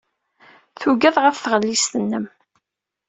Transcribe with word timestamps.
Tuggad 0.81 1.15
ɣef 1.23 1.37
tɣellist-nnem. 1.39 2.25